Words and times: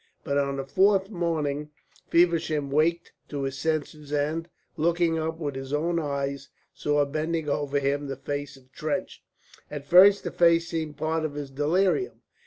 But 0.23 0.39
on 0.39 0.55
the 0.57 0.63
fourth 0.65 1.11
morning 1.11 1.69
Feversham 2.09 2.71
waked 2.71 3.13
to 3.29 3.43
his 3.43 3.59
senses 3.59 4.11
and, 4.11 4.49
looking 4.75 5.19
up, 5.19 5.37
with 5.37 5.53
his 5.53 5.73
own 5.73 5.99
eyes 5.99 6.49
saw 6.73 7.05
bending 7.05 7.47
over 7.47 7.77
him 7.77 8.07
the 8.07 8.15
face 8.15 8.57
of 8.57 8.71
Trench. 8.71 9.21
At 9.69 9.85
first 9.85 10.23
the 10.23 10.31
face 10.31 10.67
seemed 10.69 10.97
part 10.97 11.23
of 11.23 11.35
his 11.35 11.51
delirium. 11.51 12.23